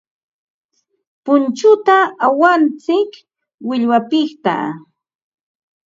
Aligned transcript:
Punchuta 1.25 1.97
awantsik 2.25 3.11
millwapiqta. 3.67 4.55